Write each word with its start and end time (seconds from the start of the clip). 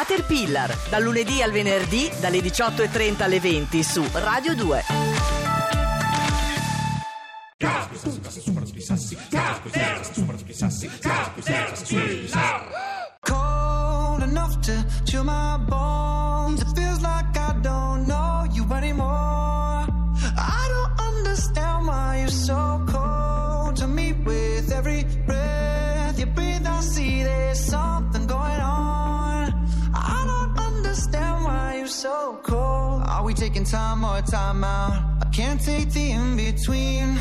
Caterpillar, 0.00 0.74
dal 0.88 1.02
lunedì 1.02 1.42
al 1.42 1.50
venerdì 1.50 2.10
dalle 2.20 2.38
18.30 2.38 3.22
alle 3.22 3.38
20 3.38 3.82
su 3.82 4.02
Radio 4.12 4.54
2. 4.54 4.82
cold 13.20 14.22
enough 14.22 14.58
to 14.60 14.72
chill 15.04 15.22
my 15.22 15.58
bones. 15.58 15.89
Taking 33.40 33.64
time 33.64 34.04
or 34.04 34.20
time 34.20 34.62
out? 34.62 34.92
I 35.22 35.26
can't 35.30 35.58
take 35.58 35.90
the 35.92 36.10
in 36.10 36.36
between. 36.36 37.18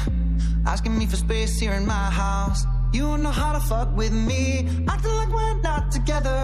Asking 0.68 0.98
me 0.98 1.06
for 1.06 1.16
space 1.16 1.58
here 1.58 1.72
in 1.72 1.86
my 1.88 2.10
house. 2.24 2.66
You 2.92 3.04
don't 3.04 3.24
know 3.24 3.32
how 3.32 3.54
to 3.54 3.62
fuck 3.62 3.96
with 3.96 4.12
me. 4.12 4.68
Acting 4.90 5.16
like 5.20 5.32
we're 5.32 5.62
not 5.62 5.94
together. 5.94 6.42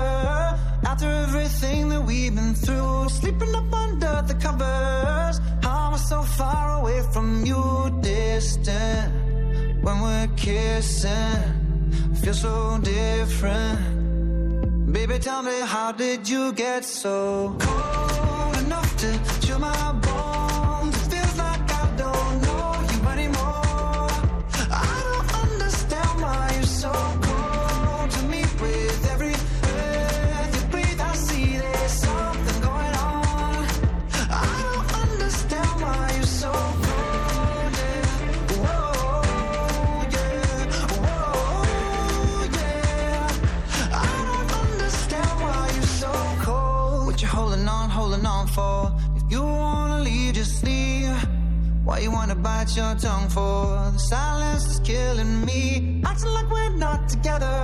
After 0.91 1.09
everything 1.25 1.89
that 1.89 2.01
we've 2.01 2.34
been 2.34 2.55
through. 2.55 3.09
Sleeping 3.09 3.53
up 3.53 3.73
under 3.73 4.23
the 4.25 4.35
covers. 4.35 5.35
How 5.61 5.87
am 5.87 5.93
I 5.95 5.98
so 5.98 6.21
far 6.21 6.79
away 6.79 7.01
from 7.12 7.45
you? 7.45 7.62
Distant. 8.01 9.12
When 9.84 10.01
we're 10.05 10.29
kissing. 10.37 11.41
I 12.13 12.15
feel 12.23 12.34
so 12.34 12.79
different. 12.81 13.79
Baby, 14.93 15.20
tell 15.20 15.43
me, 15.43 15.59
how 15.65 15.91
did 15.91 16.29
you 16.29 16.53
get 16.53 16.85
so 16.85 17.57
cold 17.59 18.34
enough 18.75 18.97
to 18.97 19.48
chill 19.48 19.59
my 19.59 19.91
bones? 20.01 20.65
Holding 48.05 48.25
on, 48.25 48.48
for? 48.48 48.91
If 49.15 49.23
you 49.31 49.41
wanna 49.41 50.01
leave, 50.01 50.35
just 50.35 50.63
leave. 50.63 51.17
Why 51.85 51.99
you 51.99 52.11
wanna 52.11 52.35
bite 52.35 52.75
your 52.75 52.93
tongue 52.95 53.29
for? 53.29 53.61
The 53.95 53.99
silence 54.13 54.65
is 54.71 54.79
killing 54.81 55.45
me. 55.45 56.01
Acting 56.05 56.33
like 56.37 56.49
we're 56.49 56.76
not 56.85 57.09
together. 57.09 57.57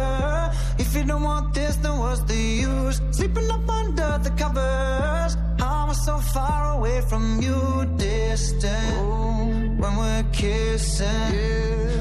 If 0.80 0.96
you 0.96 1.04
don't 1.04 1.24
want 1.24 1.54
this, 1.54 1.76
then 1.84 1.96
what's 2.00 2.22
the 2.32 2.42
use? 2.72 3.02
Sleeping 3.12 3.50
up 3.52 3.70
under 3.70 4.12
the 4.26 4.32
covers. 4.42 5.32
How 5.60 5.84
am 5.84 5.90
I 5.90 5.94
so 6.10 6.18
far 6.36 6.62
away 6.78 7.02
from 7.10 7.24
you? 7.46 7.60
Distant. 7.98 8.98
When 9.82 9.94
we're 10.02 10.26
kissing, 10.32 11.34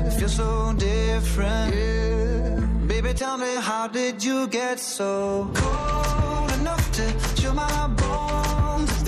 it 0.06 0.12
feels 0.18 0.36
so 0.36 0.72
different. 0.78 2.88
Baby, 2.88 3.12
tell 3.12 3.36
me, 3.36 3.52
how 3.68 3.86
did 3.86 4.24
you 4.24 4.46
get 4.48 4.80
so 4.80 5.50
cold 5.54 6.39
enough 6.60 6.92
to 6.92 7.34
chill 7.40 7.54
my 7.54 7.88
bones? 7.96 8.99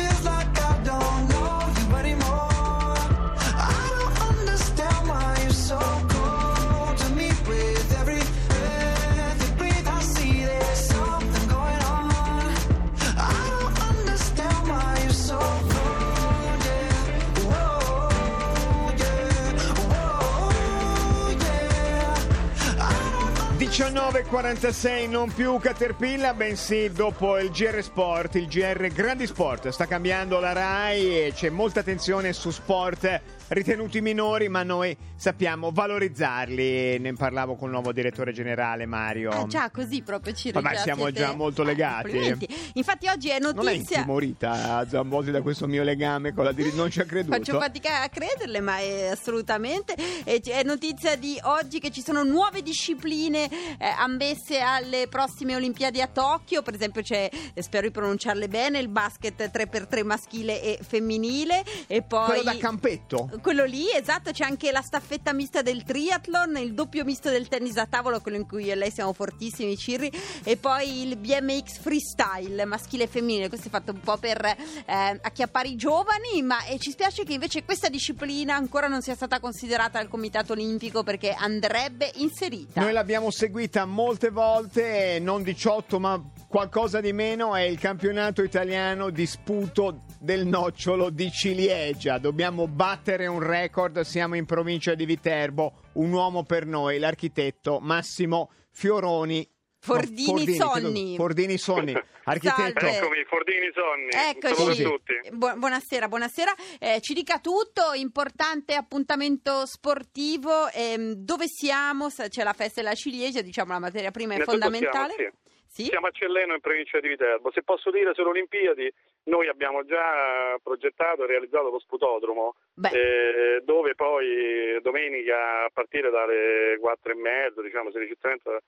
19.46 23.73 25.09
non 25.09 25.33
più 25.33 25.57
Caterpillar 25.57 26.35
bensì 26.35 26.91
dopo 26.93 27.39
il 27.39 27.49
GR 27.49 27.83
Sport 27.83 28.35
il 28.35 28.47
GR 28.47 28.89
Grandi 28.89 29.27
Sport. 29.27 29.71
Sta 29.71 29.87
cambiando 29.87 30.39
la 30.41 30.53
RAI 30.53 31.29
e 31.29 31.33
c'è 31.35 31.49
molta 31.49 31.81
attenzione 31.81 32.35
su 32.35 32.51
sport 32.51 33.21
ritenuti 33.53 34.01
minori 34.01 34.49
ma 34.49 34.63
noi 34.63 34.97
sappiamo 35.15 35.71
valorizzarli 35.73 36.99
ne 36.99 37.13
parlavo 37.15 37.55
con 37.55 37.67
il 37.69 37.73
nuovo 37.75 37.93
direttore 37.93 38.33
generale 38.33 38.87
Mario 38.87 39.31
Ah, 39.31 39.47
già, 39.47 39.71
così 39.71 40.03
proprio 40.03 40.33
ci 40.33 40.51
Vabbè, 40.51 40.75
già 40.75 40.81
siamo 40.81 41.11
già 41.11 41.35
molto 41.35 41.63
legati. 41.63 42.11
complimenti. 42.11 42.49
Infatti 42.75 43.09
oggi 43.09 43.29
è 43.29 43.39
non 43.39 43.53
è 43.59 43.73
notizia 43.75 43.97
intimorita 43.99 44.87
Zambosi 44.89 45.31
da 45.31 45.43
questo 45.43 45.67
mio 45.67 45.83
legame 45.83 46.33
con 46.33 46.45
la 46.45 46.53
dir- 46.53 46.75
non 46.75 46.91
ci 46.91 47.01
ha 47.01 47.05
creduto 47.05 47.37
Faccio 47.37 47.59
fatica 47.59 48.03
a 48.03 48.09
crederle, 48.09 48.61
ma 48.61 48.79
è 48.79 49.09
assolutamente. 49.09 49.95
E 50.25 50.41
È 50.43 50.63
notizia 50.65 51.17
di 51.17 51.39
oggi 51.43 51.79
che 51.79 51.91
ci 51.91 52.03
sono 52.03 52.23
nuove 52.25 52.63
discipline 52.63 53.45
eh, 53.45 53.87
ammesse 53.99 54.61
alle 54.61 55.07
prossime 55.09 55.55
Olimpiadi 55.55 56.01
a 56.01 56.07
Tokyo. 56.07 56.63
Per 56.63 56.75
esempio, 56.75 57.03
c'è, 57.03 57.29
eh, 57.55 57.63
spero 57.63 57.87
di 57.87 57.93
pronunciarle 57.93 58.49
bene, 58.49 58.79
il 58.79 58.89
basket 58.89 59.51
3x3 59.51 60.05
maschile 60.05 60.63
e 60.63 60.79
femminile. 60.83 61.63
E 61.87 62.03
poi. 62.03 62.27
quello 62.27 62.43
da 62.43 62.57
campetto 62.57 63.29
Quello 63.43 63.65
lì, 63.65 63.91
esatto, 63.93 64.31
c'è 64.31 64.45
anche 64.45 64.71
la 64.71 64.83
staffetta 64.83 65.33
mista 65.33 65.63
del 65.63 65.83
triathlon, 65.83 66.59
il 66.59 66.75
doppio 66.75 67.03
misto 67.03 67.29
del 67.29 67.49
tennis 67.49 67.77
a 67.77 67.87
tavolo, 67.87 68.21
quello 68.21 68.37
in 68.37 68.47
cui 68.47 68.67
io 68.67 68.73
e 68.73 68.77
lei 68.77 68.93
siamo 68.93 69.13
fortissimi, 69.13 69.77
Cirri, 69.77 70.13
e 70.45 70.57
poi 70.57 71.03
il 71.03 71.17
BMX 71.17 71.79
freestyle 71.81 72.65
maschile 72.67 73.05
e 73.05 73.07
femminile. 73.09 73.49
Questo 73.49 73.67
è 73.67 73.71
fatto 73.71 73.91
un 73.91 73.99
po' 73.99 74.17
per 74.17 74.45
eh, 74.45 74.55
acchiappare 74.87 75.67
i 75.67 75.75
giovani, 75.75 76.41
ma 76.43 76.65
eh, 76.67 76.79
ci 76.79 76.93
spiace 76.93 77.25
che 77.25 77.33
invece 77.33 77.65
questa 77.65 77.89
disciplina 77.89 78.55
ancora 78.55 78.87
non 78.87 79.03
sia 79.03 79.17
stata 79.17 79.41
considerata 79.41 79.99
dal 79.99 80.09
Comitato 80.09 80.53
Olimpico 80.53 81.03
perché 81.03 81.35
andrebbe 81.37 82.13
inserita. 82.19 82.81
Noi 82.81 82.93
l'abbiamo 82.93 83.33
seguita 83.33 83.85
molte 83.87 84.31
volte, 84.31 85.19
non 85.21 85.43
18 85.43 85.99
ma 85.99 86.23
qualcosa 86.47 87.01
di 87.01 87.13
meno, 87.13 87.57
è 87.57 87.63
il 87.63 87.79
campionato 87.81 88.43
italiano 88.43 89.11
di 89.11 89.27
sputo 89.27 90.03
del 90.21 90.47
nocciolo 90.47 91.11
di 91.11 91.31
ciliegia. 91.33 92.19
Dobbiamo 92.19 92.69
battere 92.69 93.27
un 93.27 93.32
record, 93.41 94.01
siamo 94.01 94.35
in 94.37 94.45
provincia 94.47 94.95
di 94.95 95.05
Viterbo, 95.07 95.73
un 95.95 96.13
uomo 96.13 96.43
per 96.45 96.67
noi, 96.67 96.99
l'architetto 96.99 97.79
Massimo 97.81 98.51
Fioroni. 98.71 99.49
Fordini 99.79 100.45
chiedo- 100.45 100.65
Sonni. 100.65 101.17
Fordini 101.17 101.59
Sonni, 101.59 101.93
architetto. 102.25 102.87
Eccomi, 102.87 103.25
Fordini 103.25 103.71
Sonni. 103.73 104.11
Eccoci, 104.11 104.83
a 104.83 104.89
tutti. 104.89 105.15
Bu- 105.33 105.55
buonasera, 105.57 106.09
buonasera. 106.09 106.53
Eh, 106.79 107.01
ci 107.01 107.15
dica 107.15 107.39
tutto, 107.39 107.93
importante 107.95 108.75
appuntamento 108.75 109.67
sportivo, 109.67 110.69
ehm, 110.73 111.13
dove 111.15 111.47
siamo? 111.47 112.09
C'è 112.09 112.43
la 112.43 112.53
festa 112.53 112.81
della 112.83 112.95
ciliegia, 112.95 113.41
diciamo 113.43 113.73
la 113.73 113.79
materia 113.79 114.11
prima 114.11 114.35
è 114.35 114.41
fondamentale. 114.41 115.15
Siamo, 115.15 115.33
Sì? 115.67 115.83
sì. 115.85 115.89
Siamo 115.89 116.07
a 116.07 116.11
Celleno 116.11 116.55
in 116.55 116.61
provincia 116.61 117.01
di 117.01 117.09
Viterbo. 117.09 117.51
Se 117.53 117.63
posso 117.63 117.91
dire 117.91 118.13
sulle 118.15 118.29
Olimpiadi, 118.29 118.93
noi 119.25 119.49
abbiamo 119.49 119.85
già 119.85 120.57
progettato 120.63 121.23
e 121.25 121.27
realizzato 121.27 121.71
lo 121.71 121.79
sputodromo, 121.79 122.55
eh, 122.93 123.63
dove 123.65 123.95
poi 123.95 124.79
domenica 124.83 125.65
a 125.65 125.71
partire 125.73 126.11
dalle 126.11 126.77
4 126.81 127.13
e 127.13 127.15
mezza, 127.15 127.63
diciamo 127.63 127.91
16.30, 127.91 128.57
eh, 128.57 128.61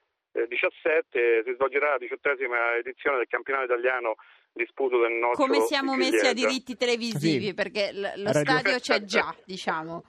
17, 0.49 1.43
si 1.45 1.53
svolgerà 1.55 1.91
la 1.91 1.99
diciottesima 1.99 2.75
edizione 2.77 3.19
del 3.19 3.29
campionato 3.29 3.67
italiano 3.73 4.17
di 4.53 4.67
sputo 4.69 4.99
del 4.99 5.13
nocciolo 5.13 5.47
Come 5.47 5.65
siamo 5.67 5.95
messi 5.97 6.27
a 6.27 6.33
diritti 6.33 6.77
televisivi? 6.77 7.47
Sì. 7.47 7.55
Perché 7.55 7.93
l- 7.93 8.13
lo 8.17 8.33
ragione. 8.33 8.59
stadio 8.61 8.79
c'è 8.79 9.05
già, 9.05 9.35
diciamo. 9.45 10.05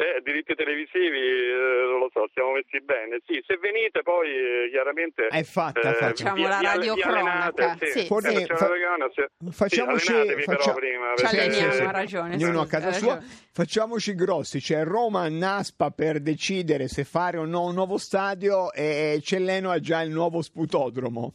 Eh, 0.00 0.20
diritti 0.22 0.54
televisivi, 0.54 1.16
eh, 1.18 1.84
non 1.88 1.98
lo 2.00 2.10
so, 2.12 2.28
siamo 2.32 2.52
messi 2.52 2.80
bene. 2.82 3.20
Sì, 3.26 3.42
se 3.46 3.56
venite 3.58 4.02
poi 4.02 4.28
eh, 4.28 4.68
chiaramente... 4.70 5.26
È 5.26 5.42
fatta, 5.42 5.92
facciamo. 5.92 6.36
Facciamo 6.36 6.48
la 6.48 6.54
vi- 6.56 6.60
vi 6.60 6.66
alle- 6.66 6.94
vi 6.94 7.02
allenate, 7.02 7.76
sì. 7.80 7.98
Sì, 8.00 8.06
Forse 8.06 8.28
eh, 8.42 8.46
fa- 8.46 8.68
la 8.68 9.50
facciamoci- 9.50 10.12
faccia- 10.44 10.72
prima. 10.72 11.14
Ci 11.16 11.24
alleniamo, 11.24 11.88
ha 11.88 11.90
ragione. 11.90 12.34
Ognuno 12.34 12.60
a 12.60 12.66
casa 12.66 12.88
ha 12.88 12.92
sua. 12.92 13.14
ragione. 13.14 13.32
Facciamoci 13.52 14.14
grossi, 14.14 14.60
c'è 14.60 14.84
Roma 14.84 15.28
Naspa 15.28 15.90
per 15.90 16.20
decidere 16.20 16.88
se 16.88 17.04
fare 17.04 17.36
o 17.38 17.44
no 17.44 17.64
un 17.64 17.74
nuovo 17.74 17.98
stadio 17.98 18.72
e 18.72 19.20
Celleno 19.22 19.70
ha 19.70 19.80
già 19.80 20.00
il 20.02 20.10
nuovo 20.10 20.40
sputodromo. 20.42 21.34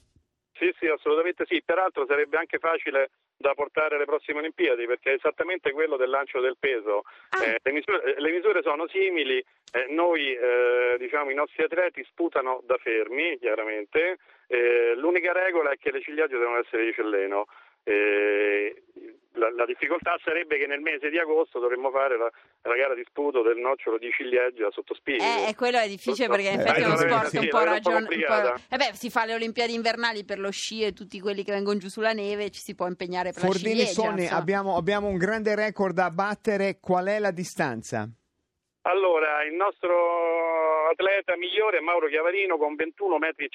Sì, 0.57 0.73
sì, 0.79 0.87
assolutamente 0.87 1.45
sì. 1.47 1.61
Peraltro 1.63 2.05
sarebbe 2.05 2.37
anche 2.37 2.59
facile 2.59 3.09
da 3.37 3.53
portare 3.53 3.95
alle 3.95 4.05
prossime 4.05 4.39
Olimpiadi 4.39 4.85
perché 4.85 5.11
è 5.11 5.15
esattamente 5.15 5.71
quello 5.71 5.97
del 5.97 6.09
lancio 6.09 6.39
del 6.39 6.55
peso. 6.57 7.03
Ah. 7.29 7.43
Eh, 7.43 7.59
le, 7.61 7.71
misure, 7.71 8.15
le 8.17 8.31
misure 8.31 8.61
sono 8.61 8.87
simili, 8.87 9.43
eh, 9.73 9.85
noi 9.89 10.33
eh, 10.33 10.95
diciamo 10.97 11.29
i 11.29 11.35
nostri 11.35 11.63
atleti 11.63 12.03
sputano 12.05 12.61
da 12.65 12.77
fermi, 12.77 13.37
chiaramente. 13.37 14.17
Eh, 14.47 14.93
l'unica 14.95 15.33
regola 15.33 15.71
è 15.71 15.77
che 15.77 15.91
le 15.91 16.01
ciliegie 16.01 16.37
devono 16.37 16.59
essere 16.59 16.85
di 16.85 16.93
Celleno. 16.93 17.47
Eh, 17.87 18.83
la, 19.37 19.51
la 19.51 19.65
difficoltà 19.65 20.17
sarebbe 20.23 20.57
che 20.57 20.65
nel 20.65 20.79
mese 20.79 21.09
di 21.09 21.19
agosto 21.19 21.59
dovremmo 21.59 21.91
fare 21.91 22.17
la, 22.17 22.31
la 22.63 22.75
gara 22.75 22.95
di 22.95 23.03
sputo 23.05 23.41
del 23.43 23.57
nocciolo 23.57 23.97
di 23.97 24.09
ciliegia 24.11 24.71
sotto 24.71 24.93
spigolo. 24.95 25.23
Eh, 25.29 25.49
e 25.49 25.55
quello 25.55 25.77
è 25.77 25.87
difficile 25.89 26.27
perché 26.27 26.49
in 26.49 26.59
Eh, 26.59 26.63
effetti 26.63 26.81
è 26.81 26.85
uno 26.85 26.95
sì, 26.97 27.07
sport 27.07 27.25
sì, 27.27 27.37
un 27.37 27.47
po' 27.49 27.57
vedo 27.59 27.71
un 27.71 27.81
po' 27.81 27.89
ragion- 27.89 28.05
complicata. 28.05 28.53
Eh 28.69 28.77
beh, 28.77 28.91
si 28.93 29.09
fa 29.09 29.25
le 29.25 29.33
Olimpiadi 29.33 29.73
invernali 29.73 30.23
per 30.23 30.39
lo 30.39 30.49
sci 30.51 30.83
e 30.83 30.93
tutti 30.93 31.19
quelli 31.19 31.43
che 31.43 31.51
vengono 31.51 31.77
giù 31.77 31.89
sulla 31.89 32.13
neve, 32.13 32.49
ci 32.49 32.61
si 32.61 32.75
può 32.75 32.87
impegnare 32.87 33.33
per 33.33 33.41
Fordini 33.41 33.75
la 33.79 33.85
ciliegia. 33.85 34.01
Sonne, 34.01 34.21
insomma. 34.21 34.39
abbiamo, 34.39 34.77
abbiamo 34.77 35.07
un 35.09 35.17
grande 35.17 35.53
record 35.53 35.93
da 35.93 36.09
battere. 36.11 36.79
Qual 36.79 37.05
è 37.05 37.19
la 37.19 37.31
distanza? 37.31 38.09
Allora, 38.87 39.43
il 39.43 39.53
nostro 39.53 40.87
atleta 40.91 41.35
migliore 41.35 41.79
è 41.79 41.81
Mauro 41.81 42.07
Chiavarino 42.07 42.57
con 42.57 42.75
21 42.75 43.17
metri 43.17 43.49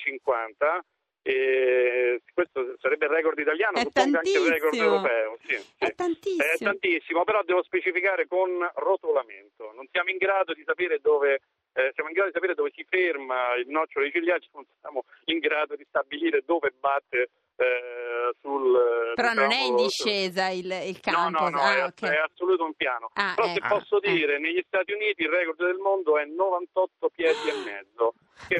e 1.30 2.20
50. 2.26 2.28
Questo 2.34 2.76
sarebbe 2.80 3.04
il 3.06 3.12
record 3.12 3.38
italiano, 3.38 3.76
È 3.78 3.82
suppongo 3.82 4.16
anche 4.16 4.30
il 4.30 4.48
record 4.50 4.74
europeo. 4.74 5.38
Sì, 5.46 5.56
sì. 5.56 5.66
È 5.78 5.94
tantissimo. 5.94 6.42
È 6.42 6.56
tantissimo, 6.58 7.24
però 7.24 7.42
devo 7.44 7.62
specificare 7.62 8.26
con 8.26 8.48
rotolamento. 8.74 9.72
Non 9.74 9.86
siamo 9.90 10.10
in 10.10 10.16
grado 10.16 10.52
di 10.54 10.62
sapere 10.64 10.98
dove 11.00 11.40
eh, 11.74 11.90
siamo 11.94 12.08
in 12.08 12.14
grado 12.14 12.30
di 12.30 12.34
sapere 12.34 12.54
dove 12.54 12.70
si 12.74 12.84
ferma 12.88 13.54
il 13.56 13.68
nocciolo 13.68 14.04
di 14.06 14.10
ciliegia, 14.12 14.46
non 14.52 14.64
siamo 14.80 15.04
in 15.26 15.38
grado 15.38 15.76
di 15.76 15.84
stabilire 15.88 16.42
dove 16.44 16.72
batte 16.78 17.30
eh, 17.56 18.32
sul 18.40 19.12
Però 19.14 19.32
non 19.34 19.52
è 19.52 19.60
in 19.62 19.76
diciamo, 19.76 19.82
discesa 19.84 20.48
il, 20.48 20.64
il 20.64 20.98
No, 21.04 21.12
campo. 21.12 21.42
no, 21.44 21.48
no, 21.50 21.60
Ah, 21.60 21.76
è, 21.76 21.84
ok. 21.84 22.02
è 22.04 22.16
assoluto 22.16 22.64
un 22.64 22.74
piano. 22.74 23.10
Ah, 23.14 23.32
Però 23.36 23.48
se 23.48 23.54
ecco. 23.58 23.68
posso 23.68 24.00
Eh. 24.02 24.12
dire, 24.12 24.38
negli 24.38 24.62
Stati 24.66 24.92
Uniti 24.92 25.22
il 25.22 25.28
record 25.28 25.62
del 25.62 25.76
mondo 25.76 26.16
è 26.18 26.24
98 26.24 27.10
piedi 27.14 27.48
e 27.48 27.54
mezzo, 27.64 28.14
che 28.48 28.54
è 28.56 28.58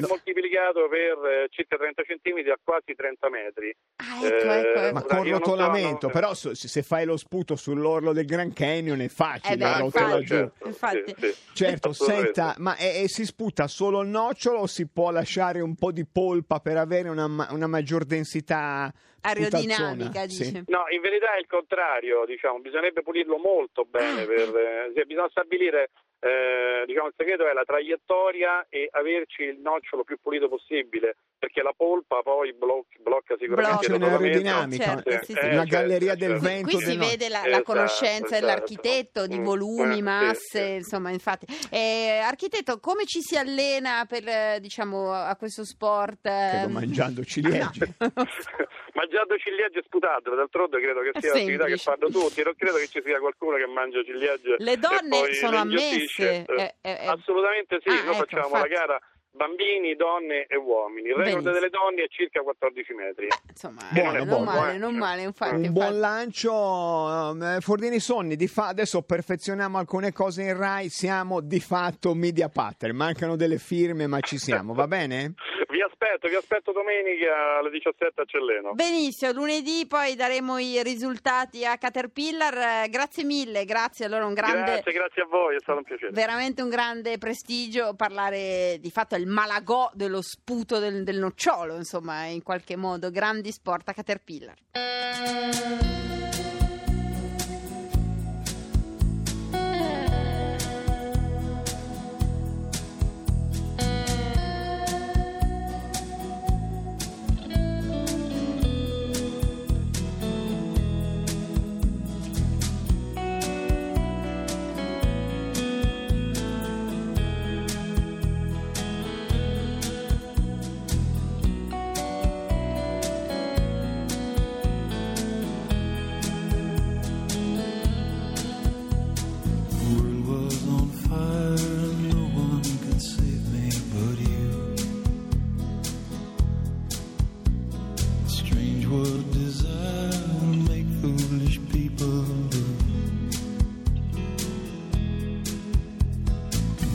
moltiplicato 0.51 0.87
per 0.89 1.31
eh, 1.31 1.47
circa 1.49 1.77
30 1.77 2.03
centimetri 2.03 2.51
a 2.51 2.59
quasi 2.61 2.93
30 2.93 3.29
metri. 3.29 3.75
Ah, 3.97 4.25
ecco, 4.25 4.35
ecco, 4.51 4.79
Eh, 4.79 4.85
ecco. 4.87 4.93
Ma 4.93 5.03
Ora, 5.05 5.15
con 5.15 5.29
rotolamento, 5.29 5.99
sono- 6.09 6.13
però 6.13 6.33
se 6.33 6.83
fai 6.83 7.05
lo 7.05 7.17
sputo 7.17 7.55
sull'orlo 7.55 8.13
del 8.13 8.25
Grand 8.25 8.53
Canyon 8.53 9.01
è 9.01 9.07
facile, 9.07 9.53
Eh 9.53 9.57
beh, 9.57 9.83
infatti. 9.83 10.23
giù. 10.25 10.35
certo, 10.35 10.67
Infatti. 10.67 11.03
sì, 11.05 11.15
sì. 11.19 11.35
Certo, 11.53 11.93
senta, 11.93 12.55
ma 12.57 12.75
e, 12.77 13.03
e 13.03 13.07
si 13.07 13.25
sputa 13.25 13.67
solo 13.67 14.01
il 14.01 14.07
nocciolo 14.09 14.59
o 14.59 14.67
si 14.67 14.87
può 14.87 15.11
lasciare 15.11 15.61
un 15.61 15.75
po' 15.75 15.91
di 15.91 16.05
polpa 16.05 16.59
per 16.59 16.77
avere 16.77 17.09
una, 17.09 17.27
ma- 17.27 17.47
una 17.51 17.67
maggior 17.67 18.03
densità 18.05 18.91
Aerodinamica, 19.21 20.21
sputazzona? 20.21 20.27
Sì. 20.29 20.43
dice. 20.43 20.63
No, 20.67 20.85
in 20.89 21.01
verità 21.01 21.35
è 21.35 21.39
il 21.39 21.47
contrario, 21.47 22.25
diciamo, 22.25 22.59
bisognerebbe 22.59 23.01
pulirlo 23.03 23.37
molto 23.37 23.85
bene, 23.85 24.23
Ah. 24.23 24.25
per, 24.25 24.91
eh, 24.95 25.05
bisogna 25.05 25.29
stabilire, 25.29 25.91
eh, 26.19 26.83
diciamo, 26.87 27.07
il 27.07 27.13
segreto 27.17 27.47
è 27.47 27.53
la 27.53 27.63
traiettoria 27.65 28.65
e 28.69 28.87
averci 28.91 29.43
il 29.43 29.59
nocciolo 29.59 30.03
più 30.03 30.17
pulito 30.21 30.40
possibile, 30.49 31.17
perché 31.37 31.61
la 31.61 31.73
polpa 31.75 32.21
poi 32.21 32.53
bloc- 32.53 32.99
blocca 33.01 33.35
sicuramente 33.39 33.87
rotolamento. 33.87 34.15
un'aerodinamica, 34.39 35.01
Certo, 35.03 35.25
Sì, 35.25 35.33
sì, 35.33 35.39
eh, 35.39 35.45
una 35.47 35.65
certo, 35.65 35.75
galleria 35.75 36.15
del 36.15 36.29
certo. 36.31 36.43
vento. 36.45 36.69
Qui 36.69 36.77
si 36.79 36.85
del 36.85 36.97
no- 36.97 37.05
vede 37.05 37.29
la, 37.29 37.39
la 37.39 37.45
Esatto, 37.47 37.63
conoscenza 37.63 38.19
esatto. 38.25 38.39
dell'architetto 38.39 39.27
di 39.27 39.39
Mm, 39.39 39.43
volumi, 39.43 39.97
eh, 39.97 40.01
masse, 40.01 40.65
sì. 40.67 40.73
insomma, 40.75 41.09
infatti. 41.11 41.45
Eh, 41.69 42.19
architetto, 42.23 42.79
come 42.79 43.05
ci 43.05 43.21
si 43.21 43.37
allena 43.37 44.05
per, 44.07 44.27
eh, 44.27 44.57
diciamo, 44.61 45.11
a 45.11 45.35
questo 45.35 45.65
sport? 45.65 46.21
Credo 46.21 46.65
ehm? 46.67 46.71
mangiando 46.71 47.23
ciliegie. 47.23 47.95
Mangiando 48.93 49.37
ciliegie 49.37 49.79
e 49.79 49.83
sputato, 49.85 50.35
d'altronde 50.35 50.79
credo 50.81 50.99
che 51.01 51.11
sia 51.19 51.33
l'attività 51.33 51.65
che 51.65 51.77
fanno 51.77 52.09
tutti, 52.09 52.43
non 52.43 52.53
credo 52.55 52.77
che 52.77 52.87
ci 52.89 53.01
sia 53.03 53.19
qualcuno 53.19 53.55
che 53.55 53.65
mangia 53.65 54.03
ciliegie 54.03 54.55
Le 54.59 54.73
e 54.73 54.77
donne 54.77 55.33
sono 55.33 55.57
ammesse, 55.57 56.45
eh, 56.45 56.75
eh, 56.81 56.97
eh. 56.99 57.05
Assolutamente 57.07 57.79
sì, 57.81 57.89
Ah, 57.89 58.03
noi 58.03 58.13
ecco, 58.15 58.25
facciamo 58.25 58.47
infatti. 58.55 58.69
la 58.69 58.75
gara 58.75 58.99
bambini, 59.31 59.95
donne 59.95 60.45
e 60.47 60.55
uomini. 60.57 61.09
Il 61.09 61.15
record 61.15 61.43
Benissimo. 61.43 61.53
delle 61.53 61.69
donne 61.69 62.03
è 62.03 62.07
circa 62.09 62.41
14 62.41 62.93
metri. 62.93 63.27
Insomma, 63.49 63.81
Buono, 63.91 64.17
non 64.17 64.27
buono, 64.27 64.43
male, 64.43 64.73
eh. 64.73 64.77
non 64.77 64.95
male, 64.95 65.21
infatti. 65.23 65.55
un 65.55 65.63
infatti. 65.63 65.79
buon 65.79 65.99
lancio, 65.99 67.55
eh, 67.55 67.61
Fordini 67.61 67.99
Sonni, 67.99 68.35
di 68.35 68.47
fa- 68.47 68.67
adesso 68.67 69.01
perfezioniamo 69.01 69.77
alcune 69.77 70.11
cose 70.11 70.43
in 70.43 70.57
Rai, 70.57 70.89
siamo 70.89 71.41
di 71.41 71.59
fatto 71.59 72.13
media 72.13 72.49
pattern, 72.49 72.95
mancano 72.95 73.35
delle 73.35 73.57
firme 73.57 74.07
ma 74.07 74.19
ci 74.19 74.37
siamo, 74.37 74.73
va 74.73 74.87
bene? 74.87 75.33
Vi 75.71 75.80
aspetto, 76.11 76.27
vi 76.27 76.35
aspetto 76.35 76.71
domenica 76.71 77.57
alle 77.59 77.69
17 77.69 78.21
a 78.21 78.25
Celleno. 78.25 78.73
Benissimo, 78.73 79.31
lunedì 79.31 79.85
poi 79.87 80.15
daremo 80.15 80.57
i 80.57 80.81
risultati 80.83 81.65
a 81.65 81.77
Caterpillar. 81.77 82.89
Grazie 82.89 83.23
mille, 83.23 83.65
grazie. 83.65 84.05
Allora 84.05 84.25
un 84.25 84.33
grande 84.33 84.71
Grazie, 84.71 84.91
grazie 84.91 85.21
a 85.23 85.25
voi, 85.25 85.55
è 85.55 85.59
stato 85.59 85.79
un 85.79 85.83
piacere. 85.83 86.11
veramente 86.11 86.61
un 86.61 86.69
grande 86.69 87.17
prestigio 87.17 87.93
parlare 87.95 88.77
di 88.79 88.91
fatto 88.91 89.15
il 89.15 89.27
malagò 89.27 89.89
dello 89.93 90.21
sputo 90.21 90.79
del, 90.79 91.03
del 91.03 91.19
nocciolo, 91.19 91.75
insomma, 91.75 92.25
in 92.25 92.43
qualche 92.43 92.75
modo. 92.75 93.09
Grandi 93.09 93.51
sport 93.51 93.89
a 93.89 93.93
Caterpillar. 93.93 94.55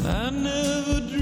I 0.08 0.31
never 0.31 1.00
dreamed 1.00 1.16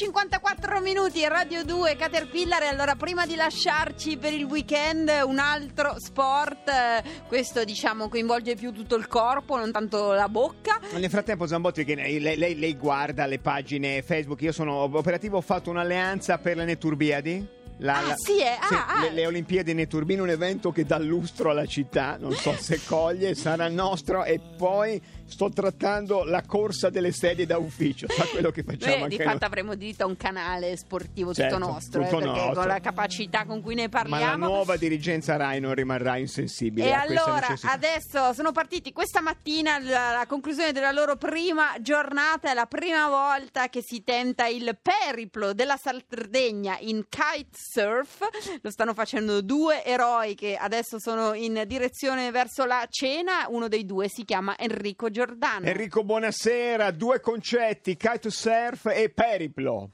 19.54 0.00 0.82
minuti, 0.82 1.26
Radio 1.26 1.64
2, 1.64 1.96
Caterpillar. 1.96 2.62
E 2.64 2.66
allora, 2.66 2.96
prima 2.96 3.24
di 3.24 3.34
lasciarci 3.34 4.18
per 4.18 4.34
il 4.34 4.44
weekend, 4.44 5.10
un 5.24 5.38
altro 5.38 5.94
sport. 5.98 6.68
eh, 6.68 7.02
Questo, 7.26 7.64
diciamo, 7.64 8.10
coinvolge 8.10 8.56
più 8.56 8.72
tutto 8.72 8.94
il 8.96 9.06
corpo, 9.08 9.56
non 9.56 9.72
tanto 9.72 10.12
la 10.12 10.28
bocca. 10.28 10.78
Nel 10.92 11.08
frattempo 11.08 11.46
Zambotti 11.46 11.82
che 11.86 11.94
lei, 11.94 12.20
lei- 12.20 12.58
lei 12.58 12.76
guarda 12.76 13.24
le 13.24 13.38
pagine 13.38 14.02
Facebook, 14.02 14.42
io 14.42 14.52
sono 14.52 14.74
operativo, 14.74 15.38
ho 15.38 15.40
fatto 15.40 15.70
un'alleanza 15.70 16.36
per 16.36 16.58
le 16.58 16.66
Neturbiadi. 16.66 17.54
La- 17.78 17.98
Ah, 17.98 18.06
la- 18.08 18.14
sì, 18.16 18.38
eh? 18.38 18.56
Ah, 18.58 18.86
ah. 18.98 19.02
le, 19.02 19.12
le 19.12 19.26
Olimpiadi 19.26 19.72
Neturbine, 19.74 20.20
un 20.22 20.30
evento 20.30 20.72
che 20.72 20.84
dà 20.84 20.98
lustro 20.98 21.50
alla 21.50 21.66
città, 21.66 22.16
non 22.18 22.32
so 22.32 22.52
se 22.60 22.80
coglie, 22.86 23.34
sarà 23.34 23.68
nostro 23.68 24.24
e 24.24 24.40
poi 24.58 25.00
sto 25.26 25.50
trattando 25.50 26.24
la 26.24 26.42
corsa 26.42 26.88
delle 26.90 27.12
sedie 27.12 27.46
da 27.46 27.58
ufficio, 27.58 28.06
sa 28.08 28.24
quello 28.24 28.50
che 28.50 28.62
facciamo 28.62 28.92
Noi 28.94 29.02
anche 29.02 29.16
di 29.16 29.22
noi. 29.24 29.32
fatto 29.32 29.44
avremmo 29.44 29.74
diritto 29.74 30.04
a 30.04 30.06
un 30.06 30.16
canale 30.16 30.76
sportivo 30.76 31.34
Certo, 31.34 31.56
tutto 31.56 31.68
nostro, 31.70 32.00
eh, 32.02 32.04
tutto 32.04 32.16
perché 32.18 32.38
nostro. 32.38 32.54
con 32.54 32.66
la 32.66 32.80
capacità 32.80 33.44
con 33.44 33.60
cui 33.60 33.74
ne 33.74 33.88
Ma 33.90 34.00
la 34.02 34.08
parliamo. 34.08 34.46
nuova 34.46 34.76
dirigenza 34.76 35.36
Rai 35.36 35.60
non 35.60 35.74
rimarrà 35.74 36.16
insensibile 36.16 36.88
E 36.88 36.92
allora, 36.92 37.48
adesso 37.62 38.32
sono 38.32 38.52
partiti 38.52 38.92
questa 38.92 39.20
mattina 39.20 39.78
la, 39.78 40.12
la 40.12 40.26
conclusione 40.26 40.72
della 40.72 40.92
loro 40.92 41.16
prima 41.16 41.74
giornata, 41.80 42.50
è 42.50 42.54
la 42.54 42.66
prima 42.66 43.08
volta 43.08 43.68
che 43.68 43.82
si 43.82 44.02
tenta 44.04 44.46
il 44.46 44.78
periplo 44.80 45.52
della 45.52 45.76
Sardegna 45.76 46.76
in 46.80 47.04
kitesurf. 47.08 48.58
Lo 48.62 48.70
stanno 48.70 48.94
facendo 48.94 49.40
due 49.42 49.84
eroi 49.84 50.34
che 50.34 50.56
adesso 50.56 50.98
sono 50.98 51.34
in 51.34 51.64
direzione 51.66 52.30
verso 52.30 52.64
la 52.64 52.86
cena. 52.88 53.46
Uno 53.48 53.68
dei 53.68 53.84
due 53.84 54.08
si 54.08 54.24
chiama 54.24 54.56
Enrico 54.58 55.10
Giordano. 55.16 55.64
Enrico, 55.64 56.04
buonasera. 56.04 56.90
Due 56.90 57.20
concetti, 57.20 57.96
kitesurf 57.96 58.84
e 58.92 59.08
periplo. 59.08 59.88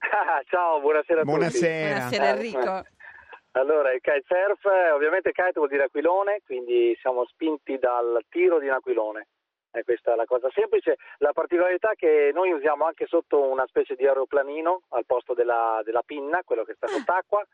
Ah, 0.12 0.42
Ciao, 0.46 0.80
buonasera 0.80 1.20
a 1.20 1.24
tutti. 1.24 1.36
Buonasera. 1.36 1.94
Buonasera 1.94 2.28
Enrico. 2.28 2.82
Allora, 3.52 3.92
il 3.92 4.00
kitesurf, 4.00 4.64
eh, 4.64 4.90
ovviamente 4.92 5.30
kite 5.32 5.52
vuol 5.56 5.68
dire 5.68 5.84
aquilone, 5.84 6.40
quindi 6.42 6.96
siamo 7.02 7.26
spinti 7.26 7.76
dal 7.76 8.24
tiro 8.30 8.58
di 8.58 8.66
un 8.66 8.72
aquilone. 8.72 9.28
E 9.72 9.84
questa 9.84 10.14
è 10.14 10.16
la 10.16 10.24
cosa 10.24 10.48
semplice. 10.54 10.96
La 11.18 11.32
particolarità 11.32 11.90
è 11.90 11.94
che 11.94 12.30
noi 12.32 12.50
usiamo 12.52 12.86
anche 12.86 13.06
sotto 13.06 13.42
una 13.42 13.66
specie 13.66 13.94
di 13.94 14.06
aeroplanino 14.06 14.84
al 14.90 15.04
posto 15.04 15.34
della, 15.34 15.82
della 15.84 16.02
pinna, 16.02 16.40
quello 16.44 16.64
che 16.64 16.74
sta 16.74 16.86
sott'acqua, 16.86 17.44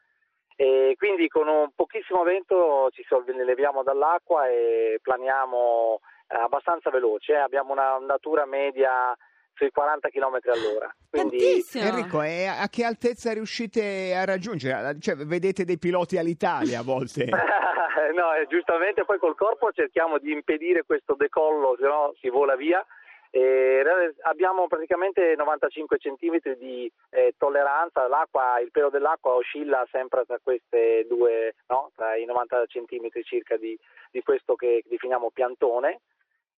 e 0.54 0.94
quindi 0.96 1.26
con 1.26 1.48
un 1.48 1.70
pochissimo 1.74 2.22
vento 2.22 2.88
ci 2.92 3.04
solleviamo 3.04 3.82
dall'acqua 3.82 4.48
e 4.48 4.98
planiamo 5.02 6.00
eh, 6.00 6.17
abbastanza 6.28 6.90
veloce. 6.90 7.32
eh. 7.32 7.36
Abbiamo 7.36 7.72
una 7.72 7.96
ondatura 7.96 8.46
media 8.46 9.16
sui 9.54 9.70
40 9.70 10.08
km 10.08 10.38
all'ora. 10.44 10.94
Quindi 11.10 11.38
Tantissimo. 11.38 11.84
Enrico, 11.84 12.22
e 12.22 12.46
a 12.46 12.68
che 12.68 12.84
altezza 12.84 13.32
riuscite 13.32 14.14
a 14.14 14.24
raggiungere? 14.24 14.96
Cioè, 15.00 15.16
vedete 15.16 15.64
dei 15.64 15.78
piloti 15.78 16.16
all'Italia 16.16 16.78
a 16.78 16.84
volte? 16.84 17.26
no, 18.14 18.34
eh, 18.34 18.46
giustamente 18.48 19.04
poi 19.04 19.18
col 19.18 19.36
corpo 19.36 19.72
cerchiamo 19.72 20.18
di 20.18 20.32
impedire 20.32 20.84
questo 20.84 21.14
decollo, 21.14 21.76
se 21.78 21.86
no 21.86 22.14
si 22.20 22.28
vola 22.28 22.54
via. 22.54 22.84
E 23.30 23.82
abbiamo 24.22 24.68
praticamente 24.68 25.34
95 25.36 25.98
cm 25.98 26.54
di 26.56 26.90
eh, 27.10 27.34
tolleranza, 27.36 28.08
l'acqua, 28.08 28.58
il 28.58 28.70
pelo 28.70 28.88
dell'acqua 28.88 29.34
oscilla 29.34 29.86
sempre 29.90 30.24
tra 30.24 30.38
queste 30.42 31.04
due, 31.06 31.54
no? 31.66 31.90
tra 31.94 32.16
i 32.16 32.24
90 32.24 32.64
cm 32.66 33.08
circa 33.24 33.58
di, 33.58 33.78
di 34.10 34.22
questo 34.22 34.54
che 34.54 34.82
definiamo 34.86 35.30
piantone. 35.30 36.00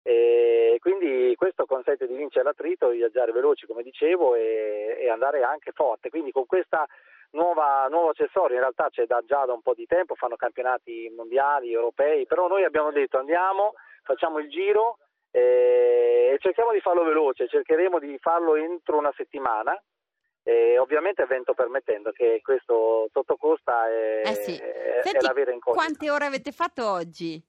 E 0.01 0.77
quindi 0.79 1.35
questo 1.35 1.65
consente 1.65 2.07
di 2.07 2.15
vincere 2.15 2.43
l'attrito, 2.45 2.89
di 2.89 2.97
viaggiare 2.97 3.31
veloci 3.31 3.65
come 3.65 3.83
dicevo 3.83 4.35
e, 4.35 4.97
e 4.99 5.09
andare 5.09 5.43
anche 5.43 5.71
forte. 5.71 6.09
Quindi 6.09 6.31
con 6.31 6.45
questa 6.45 6.85
nuova, 7.31 7.85
nuovo 7.89 8.09
accessorio, 8.09 8.55
in 8.55 8.61
realtà 8.61 8.89
c'è 8.89 9.05
da 9.05 9.21
già 9.25 9.45
da 9.45 9.53
un 9.53 9.61
po' 9.61 9.73
di 9.73 9.85
tempo, 9.85 10.15
fanno 10.15 10.35
campionati 10.35 11.11
mondiali, 11.15 11.71
europei, 11.73 12.25
però 12.25 12.47
noi 12.47 12.63
abbiamo 12.63 12.91
detto 12.91 13.17
andiamo, 13.19 13.73
facciamo 14.03 14.39
il 14.39 14.49
giro 14.49 14.97
e 15.31 16.35
cerchiamo 16.39 16.71
di 16.71 16.79
farlo 16.79 17.03
veloce, 17.03 17.47
cercheremo 17.47 17.99
di 17.99 18.17
farlo 18.19 18.55
entro 18.55 18.97
una 18.97 19.13
settimana. 19.15 19.79
E 20.41 20.79
ovviamente 20.79 21.25
vento 21.25 21.53
permettendo 21.53 22.11
che 22.11 22.39
questo 22.41 23.07
sottocosta 23.11 23.87
è, 23.89 24.21
Eh 24.25 24.33
sì. 24.35 24.55
è- 24.55 24.99
è 24.99 25.01
Senti, 25.03 25.23
la 25.25 25.33
vera 25.33 25.51
incognita. 25.51 25.83
quante 25.83 26.09
ore 26.09 26.25
avete 26.25 26.51
fatto 26.51 26.89
oggi? 26.89 27.39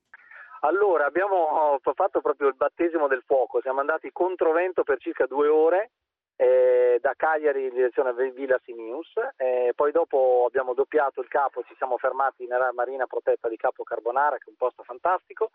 Allora, 0.60 1.06
abbiamo 1.06 1.78
fatto 1.94 2.20
proprio 2.20 2.48
il 2.48 2.54
battesimo 2.54 3.08
del 3.08 3.22
fuoco, 3.24 3.62
siamo 3.62 3.80
andati 3.80 4.10
controvento 4.12 4.82
per 4.82 4.98
circa 4.98 5.24
due 5.24 5.48
ore 5.48 5.92
eh, 6.36 6.98
da 7.00 7.14
Cagliari 7.16 7.66
in 7.66 7.74
direzione 7.74 8.12
Villa 8.30 8.60
Simius, 8.64 9.12
eh, 9.36 9.72
poi 9.74 9.90
dopo 9.90 10.44
abbiamo 10.46 10.74
doppiato 10.74 11.22
il 11.22 11.28
capo, 11.28 11.62
ci 11.62 11.74
siamo 11.76 11.96
fermati 11.96 12.46
nella 12.46 12.72
marina 12.72 13.06
protetta 13.06 13.48
di 13.48 13.56
Capo 13.56 13.84
Carbonara, 13.84 14.36
che 14.36 14.44
è 14.46 14.50
un 14.50 14.56
posto 14.56 14.82
fantastico, 14.82 15.50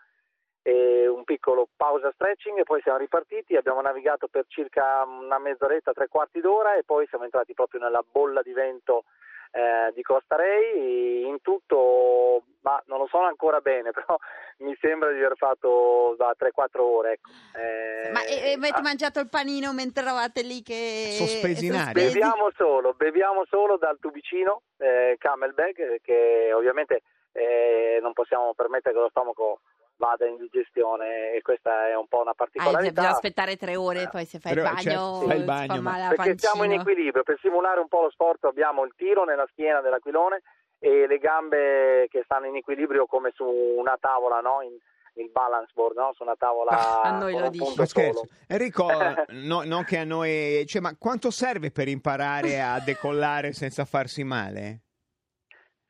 e 0.63 1.07
un 1.07 1.23
piccolo 1.23 1.67
pausa 1.75 2.11
stretching 2.11 2.57
e 2.57 2.63
poi 2.63 2.81
siamo 2.81 2.97
ripartiti, 2.97 3.55
abbiamo 3.55 3.81
navigato 3.81 4.27
per 4.27 4.45
circa 4.47 5.03
una 5.03 5.37
mezz'oretta, 5.37 5.93
tre 5.93 6.07
quarti 6.07 6.41
d'ora 6.41 6.75
e 6.75 6.83
poi 6.83 7.05
siamo 7.05 7.25
entrati 7.25 7.53
proprio 7.53 7.81
nella 7.81 8.03
bolla 8.03 8.41
di 8.41 8.53
vento 8.53 9.03
eh, 9.55 9.93
di 9.93 10.01
Costa 10.01 10.35
Rei, 10.35 11.25
in 11.25 11.37
tutto, 11.41 12.43
ma 12.59 12.81
non 12.87 12.99
lo 12.99 13.07
so 13.07 13.19
ancora 13.19 13.61
bene, 13.61 13.91
però 13.95 14.17
mi 14.57 14.75
sembra 14.81 15.11
di 15.11 15.17
aver 15.17 15.37
fatto 15.37 16.13
da 16.17 16.35
3-4 16.37 16.81
ore. 16.81 17.11
Ecco. 17.13 17.29
Eh, 17.57 18.11
Ma 18.11 18.25
e- 18.25 18.49
e 18.49 18.53
avete 18.53 18.79
ah, 18.79 18.81
mangiato 18.81 19.21
il 19.21 19.29
panino 19.29 19.71
mentre 19.71 20.03
eravate 20.03 20.41
lì 20.41 20.61
che... 20.61 21.15
Sospesi 21.17 21.67
in 21.67 21.75
aria. 21.75 21.93
beviamo 21.93 22.51
solo, 22.57 22.93
beviamo 22.93 23.45
solo 23.49 23.77
dal 23.77 23.97
tubicino 23.99 24.63
eh, 24.77 25.15
Camelback, 25.17 25.79
eh, 25.79 25.99
che 26.03 26.51
ovviamente 26.53 27.03
eh, 27.31 27.99
non 28.01 28.11
possiamo 28.11 28.53
permettere 28.53 28.93
che 28.93 28.99
lo 28.99 29.09
stomaco 29.09 29.61
vada 29.97 30.25
in 30.27 30.37
digestione 30.37 31.31
e 31.33 31.41
questa 31.41 31.87
è 31.87 31.95
un 31.95 32.07
po' 32.07 32.21
una 32.21 32.31
Ah, 32.31 32.35
particolarità. 32.35 32.89
bisogna 32.89 33.09
aspettare 33.09 33.55
tre 33.55 33.75
ore, 33.75 34.07
poi 34.09 34.25
se 34.25 34.39
fai 34.39 34.53
il 34.53 34.57
Però, 34.59 34.69
bagno, 34.69 34.81
certo, 34.81 35.21
fai 35.27 35.37
il 35.37 35.43
bagno, 35.45 35.73
fa 35.75 35.81
ma- 35.81 36.07
perché 36.09 36.37
siamo 36.37 36.63
in 36.63 36.71
equilibrio, 36.73 37.23
per 37.23 37.37
simulare 37.41 37.79
un 37.79 37.87
po' 37.87 38.01
lo 38.01 38.09
sport 38.11 38.43
abbiamo 38.45 38.83
il 38.83 38.93
tiro 38.95 39.23
nella 39.23 39.47
schiena 39.51 39.81
dell'aquilone 39.81 40.41
e 40.79 41.07
le 41.07 41.17
gambe 41.17 42.07
che 42.09 42.21
stanno 42.25 42.47
in 42.47 42.55
equilibrio 42.55 43.05
come 43.05 43.31
su 43.33 43.45
una 43.45 43.97
tavola, 43.99 44.39
no? 44.41 44.61
in, 44.61 44.77
il 45.17 45.29
balance 45.31 45.71
board, 45.73 45.95
no? 45.95 46.11
su 46.13 46.23
una 46.23 46.35
tavola 46.37 46.71
Ah, 46.71 47.01
a 47.07 47.17
noi 47.17 47.37
lo 47.37 47.49
dici. 47.49 47.73
Enrico, 48.47 48.87
no, 49.31 49.63
non 49.63 49.83
che 49.85 49.97
a 49.99 50.03
noi... 50.03 50.65
Cioè, 50.67 50.81
ma 50.81 50.95
quanto 50.97 51.31
serve 51.31 51.71
per 51.71 51.87
imparare 51.87 52.61
a 52.61 52.79
decollare 52.79 53.53
senza 53.53 53.85
farsi 53.85 54.23
male? 54.23 54.81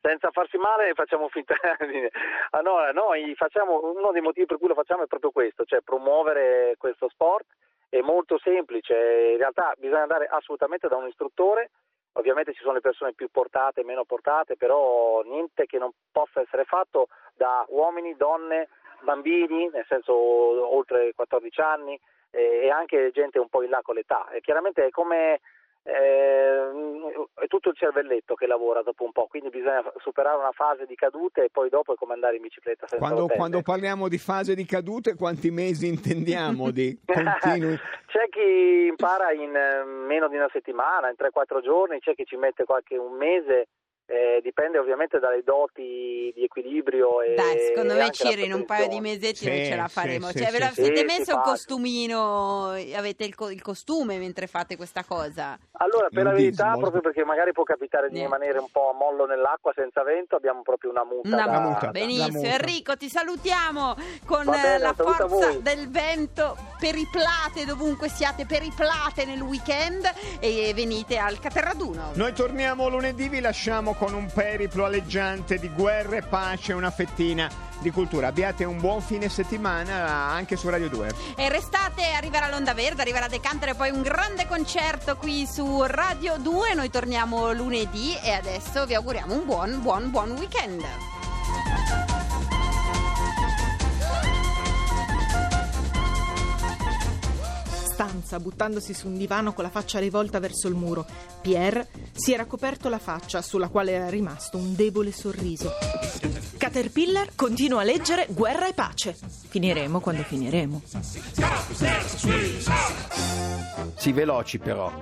Senza 0.06 0.30
farsi 0.30 0.56
male 0.56 0.94
facciamo 0.94 1.28
finta 1.28 1.54
di... 1.90 2.08
Allora, 2.50 2.92
noi 2.92 3.34
facciamo, 3.34 3.92
uno 3.92 4.12
dei 4.12 4.22
motivi 4.22 4.46
per 4.46 4.58
cui 4.58 4.68
lo 4.68 4.74
facciamo 4.74 5.02
è 5.02 5.06
proprio 5.06 5.32
questo, 5.32 5.64
cioè 5.64 5.80
promuovere 5.80 6.76
questo 6.78 7.08
sport, 7.08 7.46
è 7.88 8.00
molto 8.00 8.38
semplice, 8.38 8.94
in 9.32 9.38
realtà 9.38 9.74
bisogna 9.76 10.02
andare 10.02 10.26
assolutamente 10.26 10.86
da 10.86 10.96
un 10.96 11.08
istruttore, 11.08 11.70
ovviamente 12.12 12.52
ci 12.52 12.62
sono 12.62 12.74
le 12.74 12.80
persone 12.80 13.14
più 13.14 13.28
portate 13.30 13.82
meno 13.82 14.04
portate, 14.04 14.56
però 14.56 15.22
niente 15.22 15.66
che 15.66 15.78
non 15.78 15.90
possa 16.12 16.40
essere 16.40 16.64
fatto 16.64 17.08
da 17.34 17.64
uomini, 17.68 18.16
donne, 18.16 18.68
bambini, 19.00 19.68
nel 19.68 19.84
senso 19.88 20.14
oltre 20.14 21.12
14 21.14 21.60
anni 21.60 21.98
eh, 22.30 22.62
e 22.64 22.70
anche 22.70 23.10
gente 23.12 23.38
un 23.38 23.48
po' 23.48 23.62
in 23.62 23.70
là 23.70 23.80
con 23.82 23.96
l'età. 23.96 24.28
E 24.30 24.40
chiaramente 24.40 24.86
è 24.86 24.90
come 24.90 25.40
eh, 25.86 27.26
è 27.34 27.46
tutto 27.46 27.68
il 27.70 27.76
cervelletto 27.76 28.34
che 28.34 28.46
lavora 28.46 28.82
dopo 28.82 29.04
un 29.04 29.12
po', 29.12 29.26
quindi 29.28 29.50
bisogna 29.50 29.82
superare 29.98 30.36
una 30.36 30.50
fase 30.50 30.84
di 30.84 30.96
cadute 30.96 31.44
e 31.44 31.50
poi 31.50 31.68
dopo 31.68 31.94
è 31.94 31.96
come 31.96 32.14
andare 32.14 32.36
in 32.36 32.42
bicicletta 32.42 32.88
senza 32.88 33.04
Quando, 33.04 33.28
quando 33.28 33.62
parliamo 33.62 34.08
di 34.08 34.18
fase 34.18 34.54
di 34.54 34.64
cadute, 34.64 35.14
quanti 35.14 35.50
mesi 35.50 35.86
intendiamo 35.86 36.72
di 36.72 36.98
continui? 37.06 37.78
c'è 38.06 38.28
chi 38.30 38.86
impara 38.88 39.30
in 39.32 39.54
eh, 39.54 39.84
meno 39.84 40.28
di 40.28 40.36
una 40.36 40.50
settimana, 40.52 41.08
in 41.08 41.14
3-4 41.16 41.62
giorni, 41.62 42.00
c'è 42.00 42.14
chi 42.14 42.24
ci 42.24 42.36
mette 42.36 42.64
qualche 42.64 42.96
un 42.96 43.12
mese, 43.16 43.68
eh, 44.06 44.40
dipende 44.42 44.78
ovviamente 44.78 45.18
dalle 45.18 45.42
doti 45.42 46.30
di 46.34 46.44
equilibrio 46.44 47.22
e 47.22 47.34
Dai, 47.34 47.58
secondo 47.58 47.94
me 47.94 48.10
Ciri 48.12 48.44
in 48.44 48.52
un 48.52 48.64
paio 48.64 48.86
di 48.88 49.00
mesetti 49.00 49.36
Sì, 49.36 49.64
ce 49.64 49.74
la 49.74 49.88
sì, 49.88 49.94
faremo. 49.94 50.28
sì, 50.28 50.38
cioè, 50.38 50.50
ve 50.52 50.58
la 50.60 50.66
sì, 50.68 50.82
siete 50.82 51.00
sì. 51.00 51.04
messo 51.04 51.24
Sì, 51.24 51.30
sì, 51.32 51.38
costumino, 51.42 52.68
avete 52.94 53.24
il, 53.24 53.34
co- 53.34 53.50
il 53.50 53.62
costume 53.62 54.18
mentre 54.18 54.46
fate 54.46 54.76
questa 54.76 55.02
cosa? 55.04 55.58
Allora, 55.78 56.08
per 56.08 56.22
la 56.22 56.32
verità, 56.32 56.76
proprio 56.78 57.00
perché 57.02 57.24
magari 57.24 57.52
può 57.52 57.64
capitare 57.64 58.08
di 58.08 58.20
rimanere 58.20 58.58
un 58.58 58.70
po' 58.70 58.90
a 58.90 58.92
mollo 58.94 59.26
nell'acqua 59.26 59.72
senza 59.74 60.02
vento, 60.04 60.36
abbiamo 60.36 60.62
proprio 60.62 60.90
una 60.90 61.04
muta. 61.04 61.28
Una 61.28 61.46
da- 61.46 61.60
muta. 61.60 61.90
Benissimo, 61.90 62.38
muta. 62.42 62.54
Enrico, 62.54 62.96
ti 62.96 63.08
salutiamo 63.08 63.94
con 64.24 64.44
bene, 64.46 64.78
la 64.78 64.94
forza 64.94 65.58
del 65.58 65.90
vento. 65.90 66.56
Periplate 66.78 67.64
dovunque 67.66 68.08
siate, 68.08 68.46
periplate 68.46 69.24
nel 69.24 69.40
weekend 69.40 70.08
e 70.40 70.72
venite 70.74 71.18
al 71.18 71.38
Caterraduno. 71.40 72.12
Noi 72.14 72.32
torniamo 72.32 72.88
lunedì, 72.88 73.28
vi 73.28 73.40
lasciamo 73.40 73.94
con 73.98 74.14
un 74.14 74.26
periplo 74.32 74.84
alleggiante 74.84 75.58
di 75.58 75.68
guerra 75.68 76.16
e 76.16 76.22
pace 76.22 76.72
e 76.72 76.74
una 76.74 76.90
fettina 76.90 77.50
di 77.80 77.90
cultura. 77.90 78.28
Abbiate 78.28 78.64
un 78.64 78.78
buon 78.78 79.00
fine 79.00 79.28
settimana 79.28 80.04
anche 80.30 80.56
su 80.56 80.68
Radio 80.68 80.88
2. 80.88 81.10
E 81.36 81.48
restate, 81.48 82.04
arriverà 82.12 82.48
l'Onda 82.48 82.74
Verde, 82.74 83.02
arriverà 83.02 83.28
De 83.28 83.40
Cantere, 83.40 83.74
poi 83.74 83.90
un 83.90 84.02
grande 84.02 84.46
concerto 84.46 85.16
qui 85.16 85.46
su 85.46 85.82
Radio 85.84 86.36
2. 86.38 86.74
Noi 86.74 86.90
torniamo 86.90 87.52
lunedì 87.52 88.16
e 88.22 88.32
adesso 88.32 88.86
vi 88.86 88.94
auguriamo 88.94 89.34
un 89.34 89.44
buon, 89.44 89.82
buon, 89.82 90.10
buon 90.10 90.30
weekend. 90.32 90.84
Stanza, 97.96 98.38
buttandosi 98.38 98.92
su 98.92 99.06
un 99.06 99.16
divano 99.16 99.54
con 99.54 99.64
la 99.64 99.70
faccia 99.70 99.98
rivolta 99.98 100.38
verso 100.38 100.68
il 100.68 100.74
muro. 100.74 101.06
Pierre 101.40 101.88
si 102.12 102.34
era 102.34 102.44
coperto 102.44 102.90
la 102.90 102.98
faccia, 102.98 103.40
sulla 103.40 103.68
quale 103.68 103.92
era 103.92 104.10
rimasto 104.10 104.58
un 104.58 104.74
debole 104.74 105.12
sorriso. 105.12 105.72
Caterpillar 106.58 107.30
continua 107.34 107.80
a 107.80 107.84
leggere 107.84 108.26
Guerra 108.28 108.68
e 108.68 108.74
pace. 108.74 109.16
Finiremo 109.48 110.00
quando 110.00 110.24
finiremo. 110.24 110.82
Sii 113.96 114.12
veloci 114.12 114.58
però. 114.58 114.92